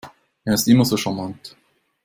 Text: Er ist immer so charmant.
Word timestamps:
Er 0.45 0.55
ist 0.55 0.67
immer 0.67 0.83
so 0.83 0.97
charmant. 0.97 1.55